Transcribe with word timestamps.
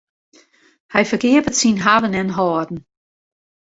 Hy 0.93 1.03
ferkeapet 1.09 1.55
syn 1.59 1.83
hawwen 1.85 2.17
en 2.21 2.33
hâlden. 2.37 2.79